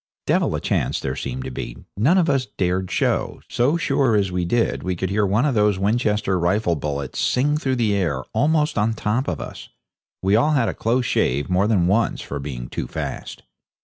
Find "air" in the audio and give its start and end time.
7.93-8.23